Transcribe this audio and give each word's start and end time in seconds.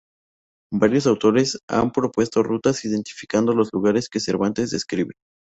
Varios 0.73 1.05
autores 1.05 1.59
han 1.69 1.91
propuesto 1.91 2.41
rutas, 2.41 2.83
identificando 2.85 3.53
los 3.53 3.69
lugares 3.71 4.09
que 4.09 4.19
Cervantes 4.19 4.71
describe. 4.71 5.13